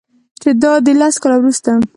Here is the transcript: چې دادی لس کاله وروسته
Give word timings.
چې 0.41 0.49
دادی 0.61 0.93
لس 0.99 1.15
کاله 1.21 1.37
وروسته 1.39 1.71